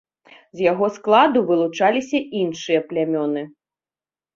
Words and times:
З 0.57 0.65
яго 0.71 0.85
складу 0.95 1.45
вылучаліся 1.51 2.25
іншыя 2.43 2.87
плямёны. 2.91 3.41